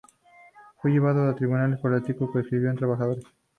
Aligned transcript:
Fue 0.81 0.89
llevado 0.89 1.21
a 1.21 1.25
los 1.27 1.35
tribunales 1.35 1.79
por 1.79 1.91
un 1.91 1.97
artículo 1.97 2.33
que 2.33 2.39
escribió 2.39 2.71
en 2.71 2.75
"¡¡Trabajadores!! 2.77 3.23